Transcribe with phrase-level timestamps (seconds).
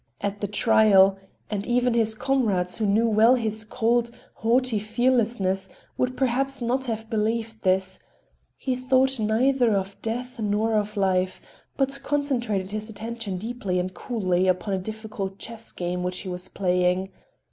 [0.19, 6.59] At the trial—and even his comrades who knew well his cold, haughty fearlessness would perhaps
[6.59, 13.77] not have believed this,—he thought neither of death nor of life,—but concentrated his attention deeply
[13.77, 17.11] and coolly upon a difficult chess game which he was playing.